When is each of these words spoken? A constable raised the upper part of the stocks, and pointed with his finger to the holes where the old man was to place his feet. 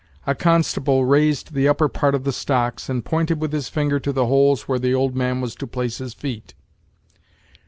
A 0.25 0.33
constable 0.33 1.05
raised 1.05 1.53
the 1.53 1.67
upper 1.67 1.87
part 1.87 2.15
of 2.15 2.23
the 2.23 2.31
stocks, 2.33 2.89
and 2.89 3.05
pointed 3.05 3.39
with 3.39 3.53
his 3.53 3.69
finger 3.69 3.99
to 3.99 4.11
the 4.11 4.25
holes 4.25 4.63
where 4.63 4.79
the 4.79 4.95
old 4.95 5.15
man 5.15 5.41
was 5.41 5.53
to 5.57 5.67
place 5.67 5.99
his 5.99 6.15
feet. 6.15 6.55